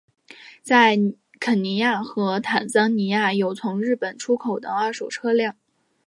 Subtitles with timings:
[0.63, 0.97] 在
[1.39, 5.55] 肯尼亚和坦桑尼亚有从日本出口的二手车辆。